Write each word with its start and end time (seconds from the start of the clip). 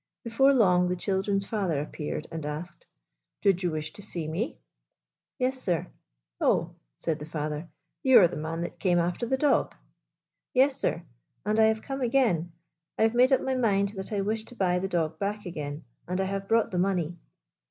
Before 0.23 0.51
long 0.51 0.89
the 0.89 0.95
chil 0.95 1.21
dren's 1.21 1.45
father 1.47 1.79
appeared 1.79 2.25
and 2.31 2.43
asked:" 2.43 2.87
Did 3.43 3.61
you 3.61 3.69
wish 3.69 3.93
to 3.93 4.01
see 4.01 4.27
me?"" 4.27 4.57
Yes, 5.37 5.59
sir."" 5.61 5.91
Oh," 6.41 6.73
said 6.97 7.19
the 7.19 7.27
father," 7.27 7.69
you 8.01 8.19
are 8.19 8.27
the 8.27 8.35
man 8.35 8.61
that 8.61 8.79
came 8.79 8.97
after 8.97 9.27
the 9.27 9.37
dog."" 9.37 9.75
Yes, 10.55 10.75
sir. 10.75 11.03
And 11.45 11.59
I 11.59 11.65
have 11.65 11.83
come 11.83 12.01
again. 12.01 12.51
I 12.97 13.03
have 13.03 13.13
made 13.13 13.31
up 13.31 13.41
my 13.41 13.53
mind 13.53 13.89
that 13.89 14.11
I 14.11 14.21
wish 14.21 14.43
to 14.45 14.55
buy 14.55 14.79
the 14.79 14.87
dog 14.87 15.19
back 15.19 15.45
again, 15.45 15.83
and 16.07 16.19
I 16.19 16.23
have 16.25 16.47
brought 16.47 16.71
the 16.71 16.79
money." 16.79 17.19